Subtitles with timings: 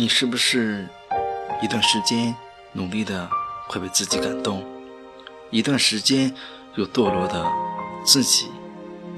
[0.00, 0.86] 你是不是
[1.60, 2.34] 一段时间
[2.72, 3.28] 努力的
[3.68, 4.64] 会被自己感动，
[5.50, 6.34] 一段时间
[6.76, 7.44] 又堕落的
[8.02, 8.48] 自己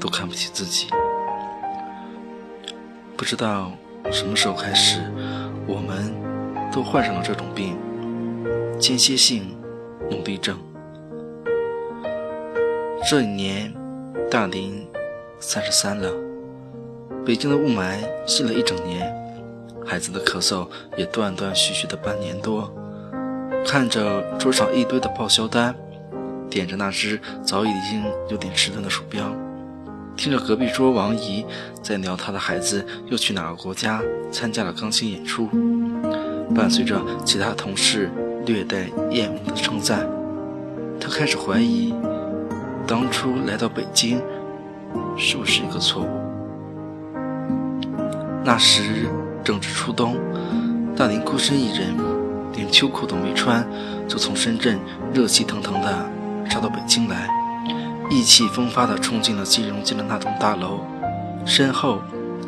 [0.01, 0.88] 都看不起自己？
[3.17, 3.71] 不知道
[4.10, 4.99] 什么时候开始，
[5.69, 6.13] 我们
[6.72, 7.78] 都患上了这种病——
[8.76, 9.56] 间歇性
[10.10, 10.58] 努力症。
[13.08, 13.72] 这一年，
[14.28, 14.85] 大林
[15.38, 16.10] 三十三了，
[17.25, 19.22] 北京的雾霾吸了一整年。
[19.85, 22.73] 孩子的咳嗽也断断续续的半年多，
[23.67, 25.75] 看着桌上一堆的报销单，
[26.49, 29.25] 点着那只早已经有点迟钝的鼠标，
[30.17, 31.45] 听着隔壁桌王姨
[31.83, 34.01] 在聊她的孩子又去哪个国家
[34.31, 35.49] 参加了钢琴演出，
[36.55, 38.11] 伴随着其他同事
[38.47, 40.09] 略带厌恶的称赞，
[41.01, 41.93] 他开始怀疑，
[42.87, 44.21] 当初来到北京
[45.19, 46.09] 是不是一个错误？
[48.45, 49.09] 那时。
[49.45, 50.16] 正值初冬，
[50.96, 51.95] 大林孤身一人，
[52.54, 53.66] 连秋裤都没穿，
[54.09, 54.79] 就从深圳
[55.12, 56.10] 热气腾腾的
[56.49, 57.29] 杀到北京来，
[58.10, 60.80] 意气风发的冲进了金融街的那栋大楼，
[61.45, 62.01] 身后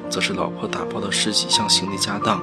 [0.09, 2.41] 则是老婆打包的十几箱行李家当，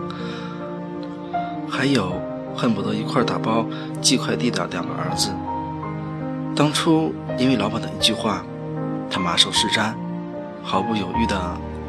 [1.70, 2.14] 还有
[2.56, 3.66] 恨不得一块打包
[4.02, 5.32] 寄快递的两个儿子。
[6.54, 8.44] 当初因为老板的一句话，
[9.10, 9.94] 他马首是瞻，
[10.62, 11.40] 毫不犹豫的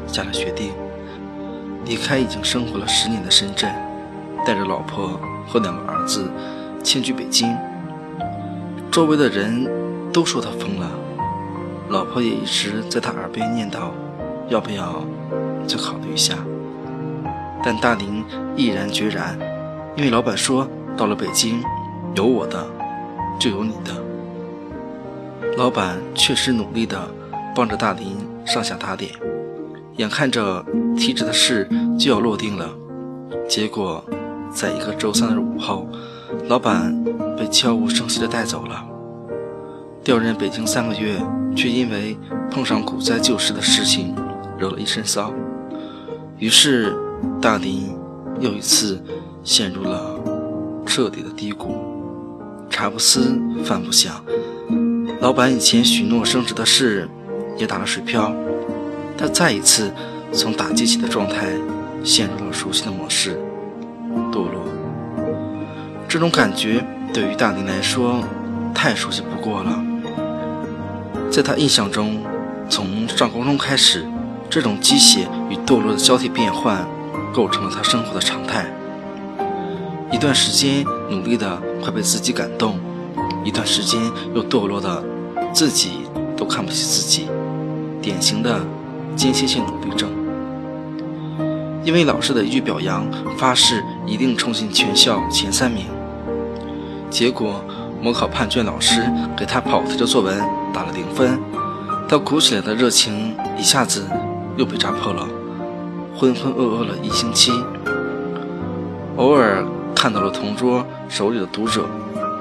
[0.07, 0.71] 下了决定。
[1.85, 3.73] 离开已经生活了十年的深圳，
[4.45, 6.29] 带着老婆和两个儿子
[6.83, 7.55] 迁居北京。
[8.91, 9.67] 周围的人
[10.11, 10.89] 都说他疯了，
[11.89, 13.89] 老婆也一直在他耳边念叨
[14.49, 15.03] ：“要不要
[15.67, 16.35] 再考虑一下？”
[17.63, 18.23] 但大林
[18.55, 19.37] 毅然决然，
[19.95, 21.61] 因为老板说到了北京，
[22.15, 22.65] 有我的
[23.39, 23.91] 就有你的。
[25.57, 26.99] 老板确实努力地
[27.55, 29.11] 帮着大林上下打点。
[29.97, 30.65] 眼看着
[30.97, 32.69] 提职的事就要落定了，
[33.47, 34.03] 结果
[34.51, 35.87] 在一个周三的午后，
[36.47, 37.03] 老板
[37.37, 38.83] 被悄无声息地带走了。
[40.03, 41.21] 调任北京三个月，
[41.55, 42.17] 却因为
[42.49, 44.15] 碰上股灾救市的事情，
[44.57, 45.31] 惹了一身骚。
[46.39, 46.93] 于是
[47.39, 47.95] 大林
[48.39, 49.01] 又一次
[49.43, 50.19] 陷入了
[50.85, 51.75] 彻底的低谷，
[52.69, 54.23] 茶不思饭不想，
[55.21, 57.07] 老板以前许诺升职的事
[57.57, 58.33] 也打了水漂。
[59.17, 59.91] 他再一次
[60.31, 61.47] 从打鸡血的状态
[62.03, 63.39] 陷入了熟悉的模式，
[64.31, 64.63] 堕落。
[66.07, 68.23] 这种感觉对于大林来说
[68.73, 69.83] 太熟悉不过了。
[71.31, 72.21] 在他印象中，
[72.69, 74.05] 从上高中开始，
[74.49, 76.85] 这种鸡血与堕落的交替变换，
[77.33, 78.65] 构成了他生活的常态。
[80.11, 82.79] 一段时间努力的快被自己感动，
[83.43, 83.99] 一段时间
[84.35, 85.03] 又堕落的
[85.51, 86.01] 自己
[86.37, 87.27] 都看不起自己，
[88.01, 88.59] 典型的。
[89.15, 90.09] 间歇性努力症，
[91.83, 93.05] 因为老师的一句表扬，
[93.37, 95.85] 发誓一定冲进全校前三名。
[97.09, 97.63] 结果
[98.01, 99.05] 模考判卷，老师
[99.37, 100.37] 给他跑题的作文
[100.73, 101.39] 打了零分，
[102.09, 104.07] 他鼓起来的热情一下子
[104.57, 105.27] 又被扎破了，
[106.15, 107.51] 浑浑噩噩了一星期。
[109.17, 109.63] 偶尔
[109.95, 111.85] 看到了同桌手里的读者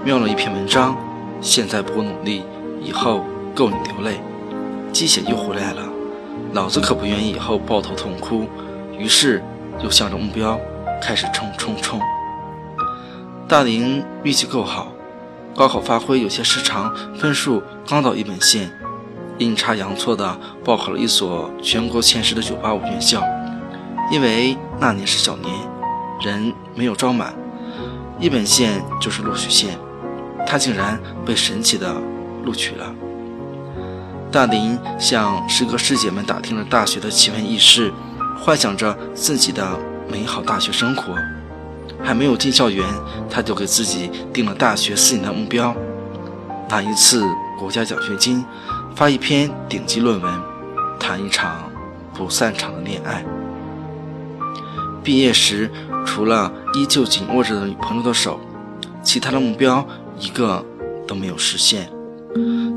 [0.04, 0.96] 瞄了一篇文章，
[1.42, 2.42] 现在不够努力，
[2.82, 4.20] 以后够你流泪，
[4.90, 5.91] 鸡血又回来了。
[6.52, 8.46] 老子可不愿意以后抱头痛哭，
[8.98, 9.42] 于是
[9.82, 10.60] 又向着目标
[11.00, 11.98] 开始冲冲冲。
[13.48, 14.92] 大林运气够好，
[15.56, 18.70] 高考发挥有些失常，分数刚到一本线，
[19.38, 23.22] 阴差阳错的报考了一所全国前十的985院校。
[24.10, 25.50] 因为那年是小年，
[26.20, 27.34] 人没有招满，
[28.20, 29.78] 一本线就是录取线，
[30.46, 31.94] 他竟然被神奇的
[32.44, 32.94] 录取了。
[34.32, 37.92] 大林向师哥师姐们打听了大学的奇闻异事，
[38.40, 39.78] 幻想着自己的
[40.08, 41.14] 美好大学生活。
[42.02, 42.82] 还没有进校园，
[43.28, 45.76] 他就给自己定了大学四年的目标：
[46.70, 47.22] 拿一次
[47.58, 48.42] 国家奖学金，
[48.96, 50.32] 发一篇顶级论文，
[50.98, 51.70] 谈一场
[52.14, 53.22] 不散场的恋爱。
[55.04, 55.70] 毕业时，
[56.06, 58.40] 除了依旧紧握着的女朋友的手，
[59.02, 59.86] 其他的目标
[60.18, 60.64] 一个
[61.06, 61.91] 都没有实现。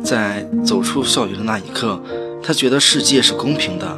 [0.06, 2.00] 在走出校园的那一刻，
[2.44, 3.98] 他觉得世界是公平的。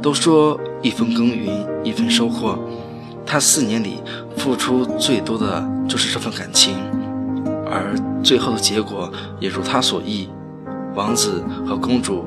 [0.00, 2.56] 都说一分耕耘一分收获，
[3.26, 4.00] 他四年里
[4.36, 6.76] 付出最多的就是这份感情，
[7.66, 9.10] 而最后的结果
[9.40, 10.28] 也如他所意，
[10.94, 12.24] 王子和公主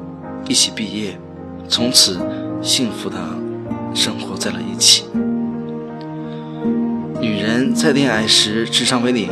[0.49, 1.17] 一起毕业，
[1.69, 2.19] 从此
[2.61, 3.17] 幸福的
[3.93, 5.05] 生活在了一起。
[7.21, 9.29] 女人在恋爱时智商为零，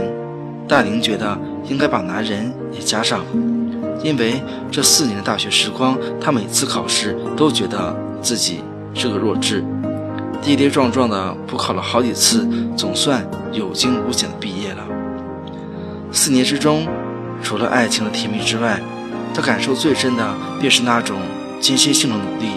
[0.66, 1.38] 大林觉得
[1.68, 3.26] 应该把男人也加上。
[4.04, 4.42] 因为
[4.72, 8.62] 这四年的大学时光，他每次考试都觉得自己
[8.94, 9.64] 是个弱智，
[10.42, 12.48] 跌跌撞撞的补考了好几次，
[12.78, 14.84] 总算有惊无险的毕业了。
[16.12, 16.88] 四年之中，
[17.44, 18.82] 除了爱情的甜蜜之外，
[19.34, 21.18] 他感受最深的便是那种
[21.60, 22.52] 间歇性的努力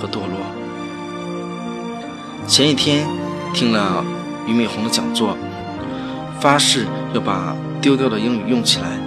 [0.00, 0.38] 和堕落。
[2.46, 3.06] 前一天
[3.52, 4.04] 听了
[4.46, 5.36] 俞美红的讲座，
[6.40, 9.03] 发誓要把丢掉的英语用起来。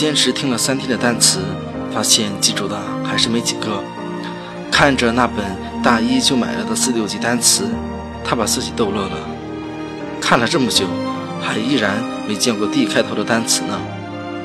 [0.00, 1.40] 坚持听了三天的单词，
[1.92, 2.74] 发现记住的
[3.04, 3.84] 还是没几个。
[4.70, 5.44] 看着那本
[5.82, 7.68] 大一就买了的四六级单词，
[8.24, 9.18] 他把自己逗乐了。
[10.18, 10.86] 看了这么久，
[11.42, 13.78] 还依然没见过 D 开头的单词呢。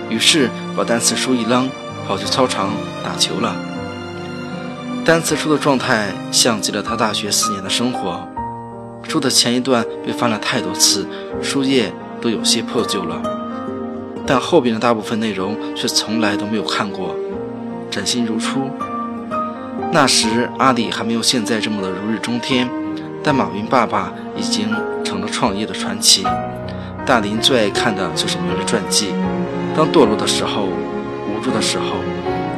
[0.10, 1.70] 于是把单词书一扔，
[2.06, 2.72] 跑去操场
[3.02, 3.56] 打球了。
[5.06, 8.28] 单词书的状态像极了他大学四年的生活。
[9.08, 11.08] 书的前一段被翻了太多次，
[11.42, 13.22] 书页都有些破旧了，
[14.26, 17.16] 但后边的大部分内容却从来都没有看过，
[17.92, 18.70] 崭新如初。
[19.92, 22.68] 那时阿里还没有现在这么的如日中天，
[23.24, 24.70] 但马云爸爸已经
[25.04, 26.24] 成了创业的传奇。
[27.06, 29.14] 大林最爱看的就是名人传记。
[29.78, 31.86] 当堕落的时候，无助的时候，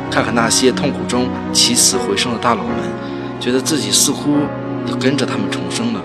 [0.09, 2.75] 看看那些痛苦中起死回生的大佬们，
[3.39, 4.37] 觉得自己似乎
[4.85, 6.01] 也跟着他们重生了。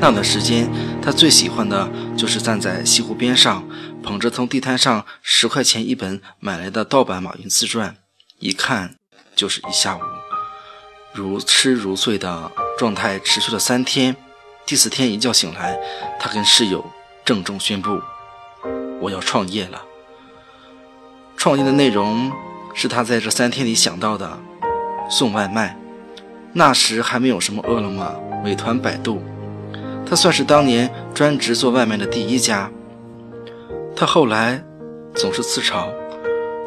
[0.00, 0.68] 那段时间，
[1.00, 3.62] 他最喜欢的就是站在西湖边上，
[4.02, 7.96] 捧着从地摊上十块钱一本买来的盗版马云自传，
[8.40, 8.96] 一看
[9.34, 10.00] 就是一下午，
[11.14, 14.16] 如痴如醉的状态持续了三天。
[14.66, 15.78] 第四天一觉醒来，
[16.20, 16.84] 他跟室友
[17.24, 18.00] 郑重宣布
[19.00, 19.82] ：“我要创业了。”
[21.36, 22.30] 创业的内容
[22.74, 24.38] 是他在这三天里想到的：
[25.10, 25.76] 送外卖。
[26.52, 28.14] 那时还没有什么饿了么、
[28.44, 29.22] 美团、百度。
[30.06, 32.70] 他算是当年专职做外卖的第一家。
[34.02, 34.60] 他后来
[35.14, 35.86] 总是自嘲，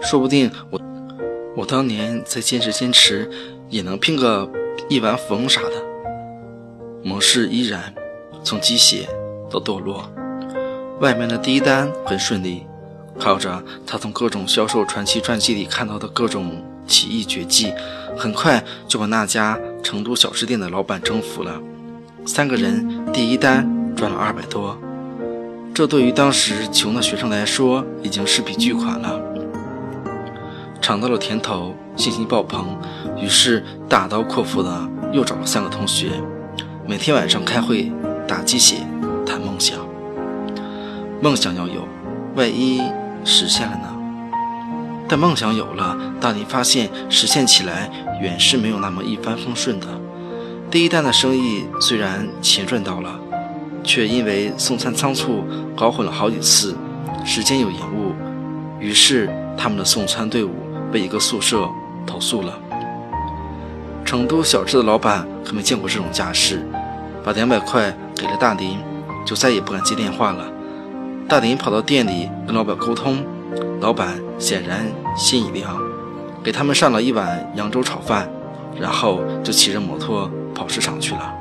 [0.01, 0.79] 说不定我
[1.57, 3.29] 我当年再坚持坚持，
[3.69, 4.49] 也能拼个
[4.87, 5.71] 亿万富翁啥的。
[7.03, 7.93] 模式依然
[8.41, 9.09] 从鸡血
[9.51, 10.09] 到堕落。
[11.01, 12.65] 外面的第一单很顺利，
[13.19, 17.73] 靠着他从各种销售传奇传记里看到的各种奇异绝技，
[18.15, 21.61] 很快就把那家成都小吃店的老板征服了。
[22.25, 24.77] 三个人第一单赚了二百多，
[25.75, 29.19] 这对于当时穷的学生来说已经是笔巨款了。
[30.81, 32.79] 尝到了甜头，信心爆棚，
[33.21, 36.11] 于是大刀阔斧的又找了三个同学，
[36.87, 37.91] 每天晚上开会
[38.25, 38.77] 打鸡血
[39.27, 39.77] 谈梦想。
[41.21, 41.85] 梦想要有，
[42.37, 42.81] 万一
[43.25, 43.93] 实现了呢？
[45.09, 47.91] 但梦想有了，大林发现实现起来
[48.21, 49.87] 远是没有那么一帆风顺的。
[50.71, 53.19] 第一单的生意虽然钱赚到了，
[53.85, 55.43] 却因为送餐仓促
[55.75, 56.75] 搞混了好几次，
[57.23, 58.13] 时间有延误，
[58.79, 60.51] 于是他们的送餐队伍
[60.91, 61.69] 被一个宿舍
[62.05, 62.59] 投诉了。
[64.03, 66.67] 成都小吃的老板可没见过这种架势，
[67.23, 68.77] 把两百块给了大林，
[69.25, 70.45] 就再也不敢接电话了。
[71.27, 73.23] 大林跑到店里跟老板沟通，
[73.79, 74.85] 老板显然
[75.15, 75.77] 心已凉，
[76.43, 78.29] 给他们上了一碗扬州炒饭，
[78.79, 80.29] 然后就骑着摩托。
[80.55, 81.35] 跑市场去了，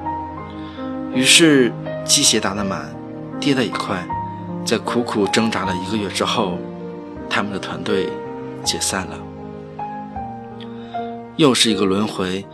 [1.15, 1.73] 于是
[2.05, 2.95] 鸡血打得满，
[3.41, 4.07] 跌得也快。
[4.65, 6.59] 在苦苦挣扎了一个月之后，
[7.29, 8.09] 他们的团队
[8.63, 9.17] 解散了。
[11.37, 12.47] 又是一个轮回，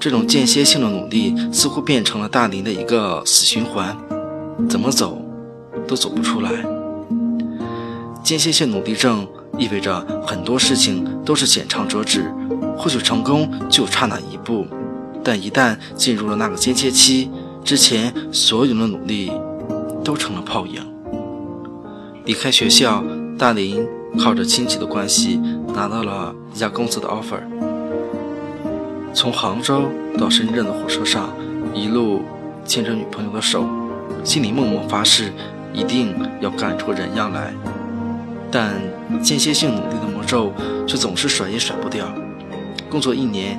[0.00, 3.96] 这种间歇性的努力似乎变成了大林的一个死循环，
[4.68, 5.20] 怎么走
[5.86, 6.50] 都走不出来。
[8.22, 9.26] 间歇性努力症
[9.58, 12.32] 意味着很多事情都是浅尝辄止，
[12.78, 14.66] 或许成功就差那一步。
[15.22, 17.30] 但一旦进入了那个间歇期，
[17.64, 19.32] 之前所有的努力
[20.04, 20.82] 都成了泡影。
[22.24, 23.02] 离开学校，
[23.38, 23.86] 大林
[24.18, 25.40] 靠着亲戚的关系
[25.74, 27.40] 拿到了一家公司的 offer。
[29.14, 29.84] 从杭州
[30.18, 31.30] 到深圳的火车上，
[31.74, 32.22] 一路
[32.64, 33.64] 牵着女朋友的手，
[34.24, 35.32] 心里默默发誓
[35.72, 37.52] 一定要干出人样来。
[38.50, 38.74] 但
[39.22, 40.52] 间歇性努力的魔咒
[40.86, 42.06] 却总是甩也甩不掉。
[42.90, 43.58] 工作一年。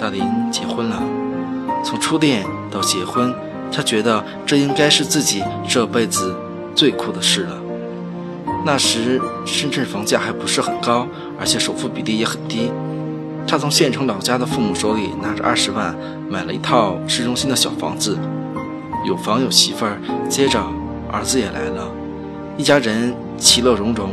[0.00, 1.02] 大林结婚了，
[1.84, 3.34] 从初恋到结婚，
[3.72, 6.34] 他觉得这应该是自己这辈子
[6.74, 7.56] 最酷的事了。
[8.64, 11.06] 那时深圳房价还不是很高，
[11.38, 12.70] 而且首付比例也很低。
[13.46, 15.96] 他从县城老家的父母手里拿着二十万，
[16.28, 18.18] 买了一套市中心的小房子，
[19.06, 19.98] 有房有媳妇儿。
[20.28, 20.60] 接着
[21.10, 21.88] 儿子也来了，
[22.58, 24.10] 一家人其乐融融。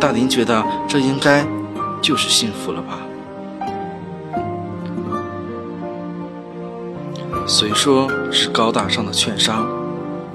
[0.00, 1.44] 大林觉得这应该
[2.00, 3.00] 就是幸福了吧。
[7.52, 9.66] 虽说是高大上的券商，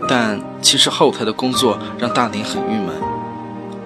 [0.05, 2.93] 但其实后台的工作让大林很郁闷。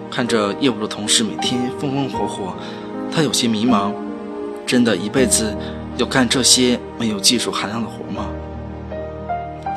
[0.09, 2.55] 看着业务的同事每天风风火火，
[3.12, 3.93] 他有些迷茫：
[4.65, 5.55] 真的一辈子
[5.98, 8.25] 要干这些没有技术含量的活吗？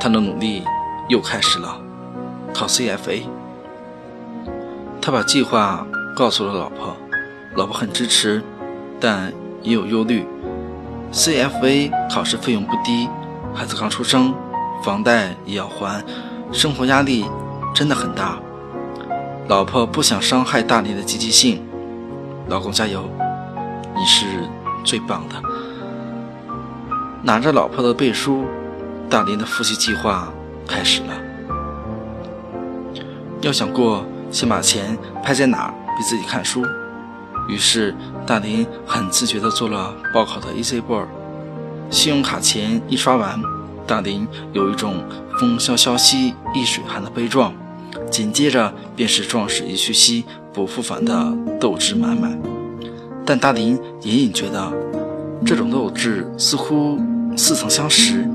[0.00, 0.64] 他的努力
[1.11, 1.76] 又开始了，
[2.54, 3.21] 考 CFA。
[5.02, 6.97] 他把计划告诉了老婆，
[7.56, 8.42] 老婆很支持，
[8.99, 9.30] 但
[9.61, 10.26] 也有忧虑。
[11.12, 13.06] CFA 考试费用不低，
[13.54, 14.35] 孩子刚出生，
[14.82, 16.04] 房贷也要还，
[16.52, 17.25] 生活压力
[17.75, 18.38] 真的很大。
[19.49, 21.62] 老婆不想伤害大林的积极性，
[22.49, 23.09] 老公加油，
[23.94, 24.26] 你是
[24.85, 25.35] 最棒的。
[27.23, 28.44] 拿着老婆的背书，
[29.09, 30.32] 大林的复习计划
[30.66, 31.14] 开始了。
[33.40, 34.04] 要想过。
[34.32, 36.64] 先把钱拍在哪儿，逼自己看书。
[37.47, 37.94] 于是
[38.26, 41.04] 大林很自觉地做了报考的 Easy Board。
[41.93, 43.39] 信用卡钱一刷完，
[43.87, 44.95] 大林有一种
[45.39, 47.53] 风萧萧兮易水寒的悲壮，
[48.11, 52.37] 紧接着便是壮士一去兮不复返的斗志满满。
[53.27, 54.73] 但大林隐隐觉得，
[55.45, 56.99] 这种斗志似乎
[57.37, 58.27] 似曾相识，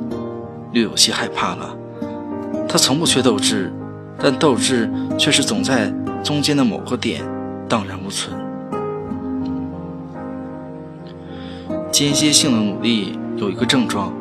[0.72, 1.76] 略有些害怕了。
[2.70, 3.74] 他从不缺斗志。
[4.20, 7.24] 但斗志却是总在中间的某个点
[7.70, 8.36] 荡然无存。
[11.92, 14.12] 间歇性的努力有一个症状，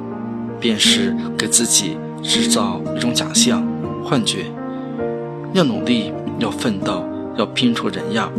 [0.61, 3.67] 便是给自己制造一种假象、
[4.05, 4.47] 幻觉。
[5.53, 7.05] 要努力，要奋斗，
[7.37, 8.31] 要拼出人样。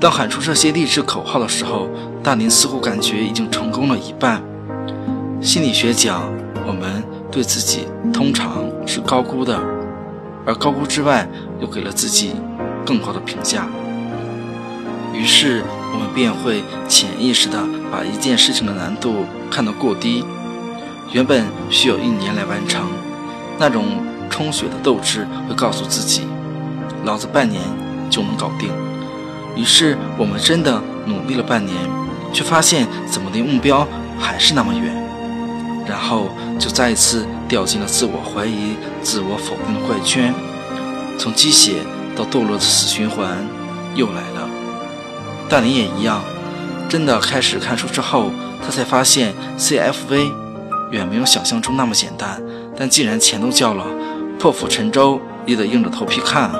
[0.00, 1.88] 当喊出这些励志口号的时候，
[2.22, 4.42] 大林似乎感觉已经成功了一半。
[5.40, 6.22] 心理学讲，
[6.66, 9.58] 我们对自己通常是高估的。
[10.44, 11.28] 而高估之外，
[11.60, 12.32] 又给了自己
[12.84, 13.66] 更高的评价，
[15.12, 17.58] 于是我们便会潜意识地
[17.90, 20.24] 把一件事情的难度看得过低。
[21.12, 22.88] 原本需要一年来完成，
[23.58, 23.84] 那种
[24.28, 26.22] 充血的斗志会告诉自己
[27.04, 27.62] ：“老子半年
[28.10, 28.70] 就能搞定。”
[29.56, 31.76] 于是我们真的努力了半年，
[32.32, 33.86] 却发现怎么离目标
[34.18, 34.94] 还是那么远，
[35.86, 37.26] 然后就再一次。
[37.48, 38.74] 掉进了自我怀疑、
[39.04, 40.34] 自我否定的怪圈，
[41.16, 41.74] 从鸡血
[42.16, 43.38] 到堕落的死循环
[43.94, 44.50] 又来了。
[45.48, 46.20] 但你也一样，
[46.88, 48.32] 真的开始看书之后，
[48.66, 50.32] 他才发现 CFV
[50.90, 52.42] 远没有想象中那么简单。
[52.76, 53.84] 但既然钱都交了，
[54.40, 56.50] 破釜沉舟也得硬着头皮看。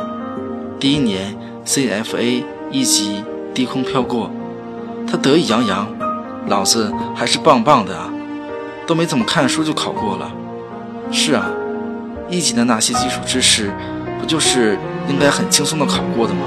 [0.78, 1.36] 第一年
[1.66, 4.30] CFA 一级低空飘过，
[5.10, 5.88] 他得意洋洋
[6.46, 8.08] ：“老子还是棒棒的啊，
[8.86, 10.30] 都没怎么看书就考过了。”
[11.10, 11.50] 是啊，
[12.30, 13.72] 一级的那些基础知识，
[14.20, 16.40] 不就是应该很轻松的考过的吗？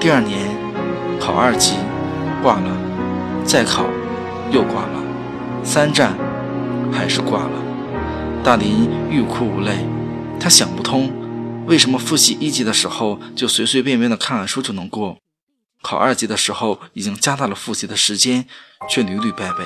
[0.00, 0.38] 第二年
[1.20, 1.74] 考二级，
[2.42, 2.76] 挂了，
[3.44, 3.84] 再考
[4.54, 5.02] 又挂了，
[5.64, 6.16] 三战
[6.92, 7.50] 还是挂了。
[8.44, 9.84] 大林欲哭无泪，
[10.38, 11.10] 他想不通，
[11.66, 15.18] 为什么复习一级的时候就随随便便的看看书就能过，
[15.82, 18.46] 考二级的时候已经加大了复习的时间，
[18.88, 19.64] 却屡屡败北。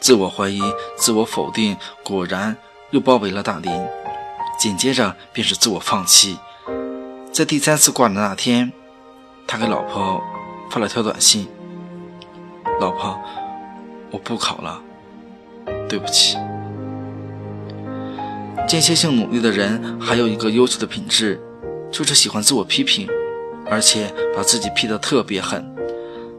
[0.00, 0.60] 自我怀疑、
[0.98, 2.54] 自我否定，果然
[2.90, 3.72] 又包围了大林。
[4.58, 6.38] 紧接着便是自我放弃。
[7.32, 8.70] 在第三次挂的那天，
[9.46, 10.22] 他给老婆
[10.70, 11.48] 发了条短信
[12.80, 13.18] ：“老婆，
[14.10, 14.80] 我不考了，
[15.88, 16.36] 对不起。”
[18.68, 21.40] 间歇性努力的人还有一个优秀的品质，
[21.90, 23.08] 就是喜欢自我批评，
[23.70, 25.64] 而且把自己批得特别狠，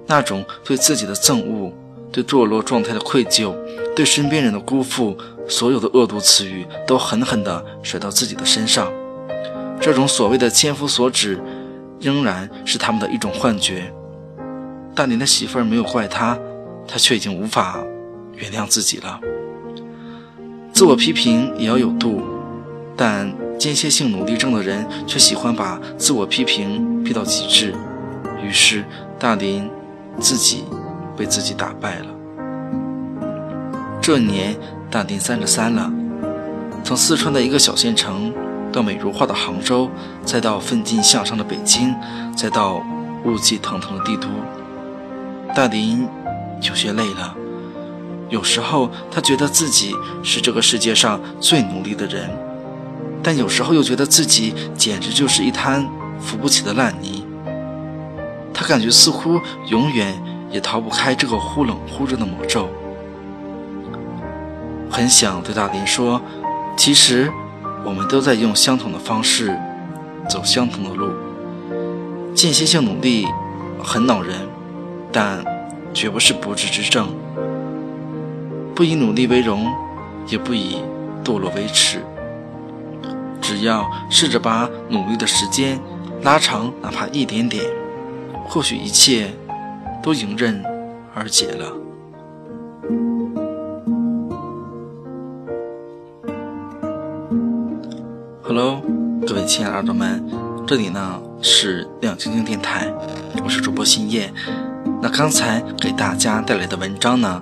[0.08, 1.72] 那种对自己的憎恶。
[2.14, 3.56] 对堕落状态的愧疚，
[3.96, 8.92] 对身边人的辜负，所有的恶毒词语都狠狠地甩到自己的身上。
[9.80, 11.40] 这种所谓的千夫所指，
[12.02, 13.94] 仍然是他们的一种幻觉。
[14.96, 16.38] 大林的媳妇儿没有怪他，
[16.88, 17.78] 他却已经无法
[18.36, 19.20] 原谅自己了。
[20.74, 22.22] 自我批评也要有度，
[22.96, 27.74] 但间歇性努力症的人却喜欢把自我批评逼到极致。
[28.44, 28.84] 于是
[29.18, 29.70] 大林
[30.20, 30.64] 自己。
[31.18, 32.06] 被自己打败了。
[34.02, 34.56] 这年，
[34.90, 35.92] 大丁三十三了，
[36.84, 38.34] 从四川的一个小县城，
[38.72, 39.88] 到美如画的杭州，
[40.26, 41.94] 再到奋进向上的北京，
[42.36, 42.82] 再到
[43.24, 44.30] 雾气腾腾的帝都，
[45.56, 46.08] 大林
[46.62, 47.36] 有些累了。
[48.30, 52.30] 有时候，他觉得自己是这个世界上最努力的人，
[53.22, 55.88] 但有时候又觉得自己简直就是一滩
[56.20, 57.26] 扶不起的烂泥。
[58.54, 60.22] 他感觉似乎永远。
[60.52, 62.68] 也逃不开这个忽冷忽热的魔咒。
[64.90, 66.22] 很想对大林说，
[66.76, 67.32] 其实
[67.86, 69.58] 我们都在用相同的方式
[70.30, 71.14] 走相同的路。
[72.36, 73.26] 间歇性努力
[73.82, 74.46] 很恼人，
[75.12, 75.44] 但
[75.94, 77.10] 绝不是不治之症。
[78.74, 79.68] 不以努力为荣，
[80.28, 80.78] 也不以
[81.24, 82.00] 堕落为耻。
[83.42, 85.80] 只要试着把努力的时间
[86.24, 87.66] 拉长，哪怕一点点，
[88.48, 89.32] 或许一切。
[90.04, 90.64] 都迎刃
[91.14, 91.72] 而解了。
[98.42, 98.82] Hello，
[99.28, 100.28] 各位亲爱的耳朵们，
[100.66, 102.92] 这里呢是亮晶晶电台，
[103.44, 104.34] 我是主播新叶。
[105.04, 107.42] 那刚才给大家带来的文章呢，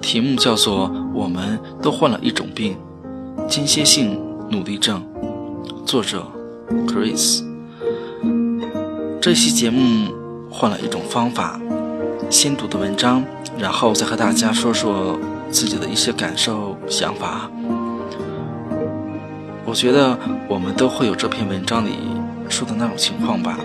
[0.00, 2.76] 题目叫做《我们都患了一种病——
[3.50, 5.02] 间歇性努力症》，
[5.84, 6.24] 作者
[6.86, 7.42] Chris。
[9.20, 10.12] 这期节目
[10.48, 11.60] 换了一种方法，
[12.30, 13.24] 先读的文章，
[13.58, 15.18] 然后再和大家说说
[15.50, 17.50] 自己的一些感受、想法。
[19.64, 20.16] 我觉得
[20.48, 21.94] 我们都会有这篇文章里
[22.48, 23.58] 说的那种情况吧。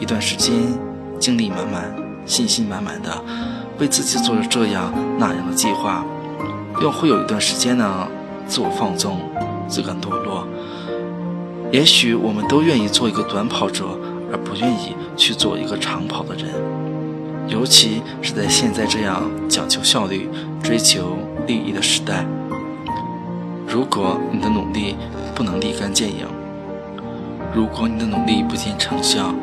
[0.00, 0.52] 一段时间，
[1.20, 1.94] 精力满满、
[2.26, 3.22] 信心满满的，
[3.78, 6.02] 为自己做着这样那样的计划，
[6.80, 8.08] 又会有一段时间呢，
[8.48, 9.20] 自我放纵、
[9.68, 10.46] 自甘堕落。
[11.70, 13.84] 也许我们都愿意做一个短跑者，
[14.32, 16.46] 而不愿意去做一个长跑的人。
[17.46, 20.28] 尤其是在现在这样讲求效率、
[20.62, 22.24] 追求利益的时代。
[23.68, 24.96] 如果你的努力
[25.34, 26.26] 不能立竿见影，
[27.54, 29.34] 如果你的努力不见成效，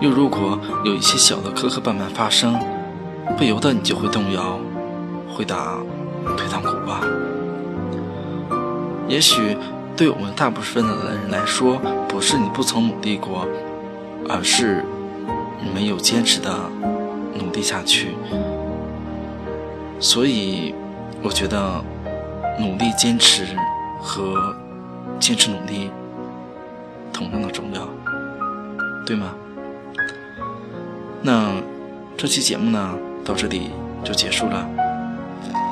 [0.00, 2.58] 又如果有一些小的磕磕绊绊发生，
[3.36, 4.58] 不由得你就会动摇，
[5.28, 5.78] 会打
[6.36, 7.02] 退堂鼓吧。
[9.06, 9.56] 也许
[9.96, 13.46] 对我们大部分的人来说，不是你不曾努力过，
[14.28, 14.84] 而是
[15.62, 16.50] 你没有坚持的
[17.34, 18.16] 努力下去。
[19.98, 20.74] 所以，
[21.22, 21.82] 我觉得。
[22.58, 23.46] 努力坚持
[24.02, 24.54] 和
[25.18, 25.90] 坚持努力
[27.10, 27.88] 同样的重要，
[29.06, 29.34] 对吗？
[31.22, 31.52] 那
[32.16, 33.70] 这期节目呢，到这里
[34.02, 34.66] 就结束了。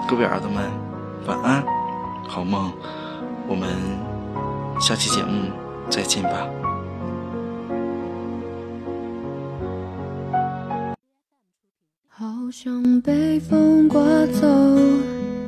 [0.06, 0.62] 各位耳朵们，
[1.26, 1.64] 晚安，
[2.28, 2.70] 好梦。
[3.46, 3.70] 我们
[4.78, 5.50] 下期节目
[5.88, 6.46] 再见吧。
[12.08, 14.46] 好像被风刮走。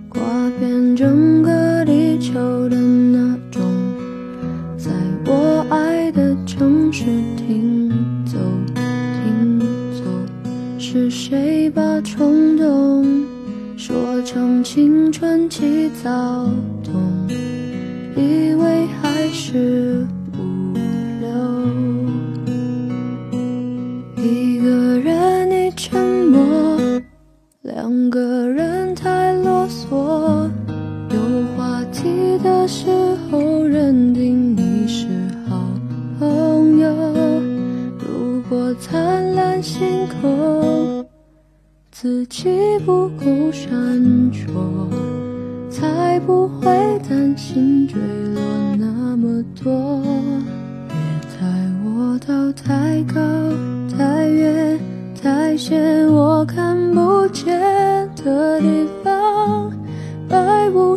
[0.08, 0.22] 刮
[0.58, 1.50] 遍整个
[16.02, 16.59] 走。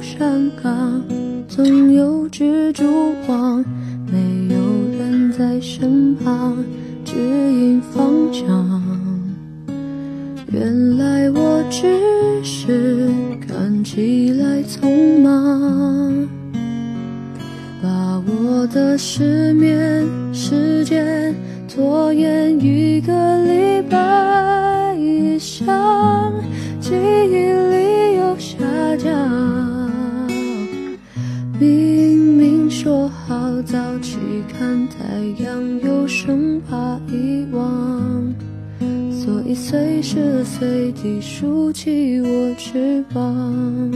[0.03, 1.01] 山岗，
[1.47, 3.63] 总有蜘蛛网，
[4.11, 4.59] 没有
[4.99, 6.57] 人在身旁
[7.05, 8.83] 指引方向。
[10.51, 11.87] 原来我只
[12.43, 13.09] 是
[13.47, 16.27] 看起来匆忙，
[17.81, 21.33] 把我的失眠时间
[21.73, 26.33] 拖延一个礼拜以上，
[26.81, 27.37] 记忆
[27.71, 28.57] 里又下
[28.97, 29.72] 降。
[31.63, 34.17] 明明说好早起
[34.49, 38.33] 看太阳，又生怕遗忘，
[39.09, 43.91] 所以随时随地竖起我翅膀。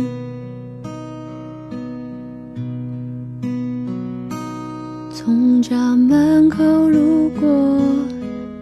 [5.13, 7.49] 从家门口路过，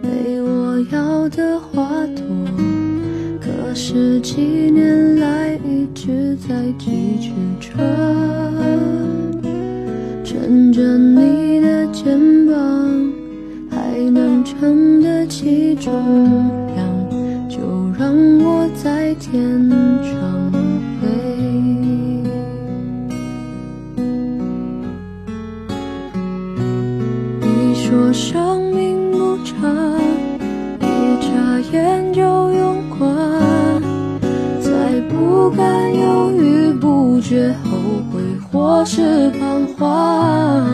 [0.02, 2.24] 没我要的花朵，
[3.40, 8.75] 可是几年来一直在寄居着。
[15.86, 17.60] 重量，就
[17.96, 19.70] 让我在天
[20.02, 20.50] 上
[21.00, 21.06] 飞。
[27.40, 30.00] 你说生命不长，
[30.80, 30.84] 一
[31.22, 33.06] 眨眼就用光，
[34.60, 37.54] 再不敢犹豫不决。
[37.62, 37.78] 后
[38.10, 38.20] 悔
[38.50, 40.66] 或是彷徨，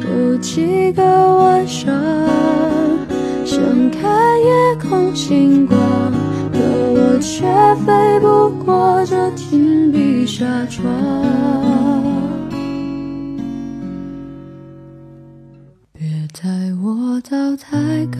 [0.00, 1.94] 有几个晚上
[3.62, 5.78] 想看夜空星光，
[6.52, 7.44] 可我却
[7.84, 10.92] 飞不过这紧闭纱窗。
[15.92, 16.08] 别
[16.42, 16.50] 带
[16.82, 18.18] 我到太高、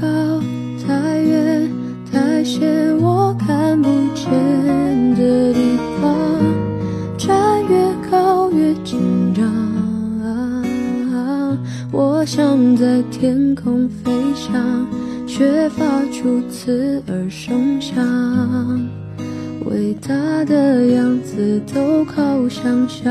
[0.87, 1.69] 太远、
[2.13, 4.31] 太险我看不见
[5.17, 6.39] 的地方。
[7.19, 9.43] 站越高越紧张，
[11.91, 14.87] 我想在天空飞翔，
[15.35, 17.97] 却发出刺耳声响。
[19.65, 23.11] 伟大的样子都靠想象。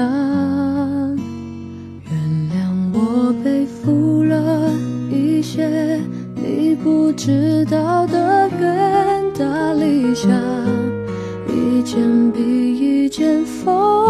[2.06, 2.14] 原
[2.54, 4.72] 谅我背负了
[5.10, 6.00] 一些
[6.36, 10.30] 你不知道的远大理想，
[11.50, 14.01] 一件比一件疯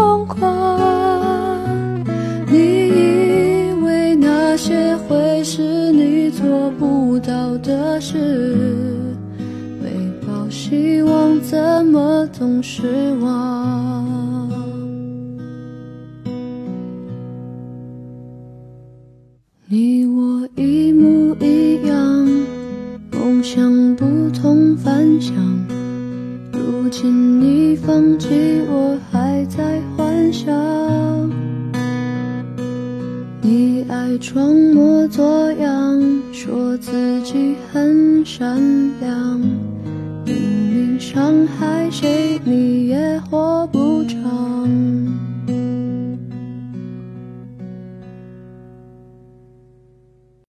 [7.72, 8.82] 的事？
[10.52, 14.31] 希望怎么总失望？